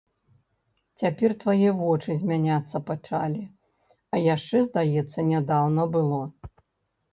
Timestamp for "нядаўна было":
5.31-6.23